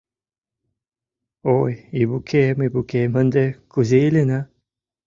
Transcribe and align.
Ой, 1.59 1.73
Ивукем, 2.01 2.57
Ивукем, 2.67 3.11
ынде 3.21 3.45
кузе 3.71 3.99
илена? 4.07 4.39